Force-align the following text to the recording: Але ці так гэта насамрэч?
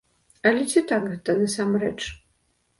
Але 0.51 0.63
ці 0.71 0.83
так 0.93 1.05
гэта 1.13 1.37
насамрэч? 1.43 1.97